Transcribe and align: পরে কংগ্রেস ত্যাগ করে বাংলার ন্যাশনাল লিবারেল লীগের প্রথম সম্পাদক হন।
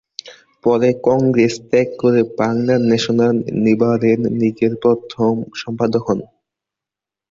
পরে 0.63 0.89
কংগ্রেস 1.07 1.53
ত্যাগ 1.69 1.87
করে 2.01 2.21
বাংলার 2.39 2.81
ন্যাশনাল 2.89 3.33
লিবারেল 3.63 4.21
লীগের 4.39 4.73
প্রথম 4.83 5.31
সম্পাদক 5.61 6.03
হন। 6.07 6.19